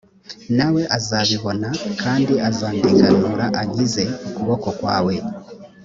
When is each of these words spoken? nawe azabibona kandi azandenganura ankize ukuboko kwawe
nawe 0.57 0.81
azabibona 0.97 1.69
kandi 2.01 2.33
azandenganura 2.49 3.45
ankize 3.61 4.03
ukuboko 4.27 4.67
kwawe 4.77 5.13